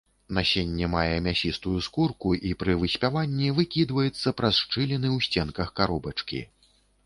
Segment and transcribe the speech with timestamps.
[0.35, 6.45] Насенне мае мясістую скурку і пры выспяванні выкідваецца праз шчыліны ў сценках каробачкі.